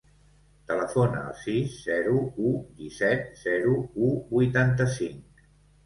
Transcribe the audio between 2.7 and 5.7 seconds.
disset, zero, u, vuitanta-cinc.